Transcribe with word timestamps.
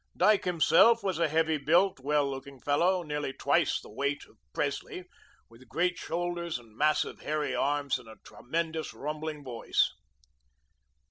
Dyke 0.17 0.45
himself 0.45 1.03
was 1.03 1.19
a 1.19 1.29
heavy 1.29 1.57
built, 1.59 1.99
well 1.99 2.27
looking 2.27 2.59
fellow, 2.59 3.03
nearly 3.03 3.33
twice 3.33 3.79
the 3.79 3.91
weight 3.91 4.25
of 4.25 4.35
Presley, 4.51 5.05
with 5.47 5.69
great 5.69 5.99
shoulders 5.99 6.57
and 6.57 6.75
massive, 6.75 7.21
hairy 7.21 7.53
arms, 7.53 7.99
and 7.99 8.09
a 8.09 8.15
tremendous, 8.23 8.95
rumbling 8.95 9.43
voice. 9.43 9.91